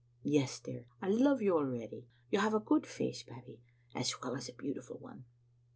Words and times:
"Yes, 0.23 0.59
dear, 0.59 0.87
I 0.99 1.09
love 1.09 1.43
you 1.43 1.55
already. 1.55 2.07
You 2.31 2.39
have 2.39 2.55
a 2.55 2.59
good 2.59 2.87
face, 2.87 3.21
Babbie, 3.21 3.61
as 3.93 4.19
well 4.19 4.35
as 4.35 4.49
a 4.49 4.53
beautiful 4.53 4.97
one." 4.97 5.25